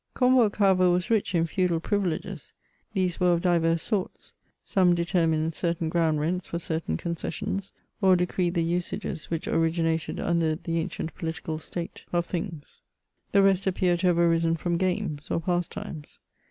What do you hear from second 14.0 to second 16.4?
have arisen from games, or pad times.